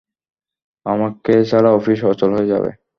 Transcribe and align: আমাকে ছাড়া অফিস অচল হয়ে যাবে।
আমাকে 0.85 1.33
ছাড়া 1.49 1.69
অফিস 1.73 1.99
অচল 2.11 2.31
হয়ে 2.35 2.51
যাবে। 2.53 2.69